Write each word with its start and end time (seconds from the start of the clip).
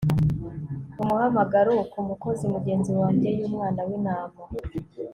Umuhamagaro 1.01 1.73
ku 1.91 1.99
Mukozi 2.09 2.43
Mugenzi 2.53 2.91
Wanjye 2.99 3.29
yUmwana 3.39 3.81
wIntama 3.87 4.41